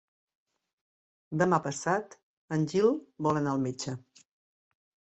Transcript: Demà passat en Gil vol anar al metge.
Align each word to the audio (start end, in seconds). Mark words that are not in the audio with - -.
Demà 1.41 1.59
passat 1.67 2.17
en 2.59 2.67
Gil 2.75 2.91
vol 3.29 3.43
anar 3.45 3.55
al 3.57 3.65
metge. 3.69 3.97